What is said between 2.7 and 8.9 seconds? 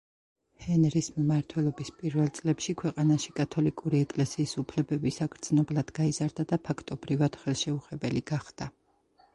ქვეყანაში კათოლიკური ეკლესიის უფლებები საგრძნობლად გაიზარდა და ფაქტობრივად, ხელშეუხებელი გახდა.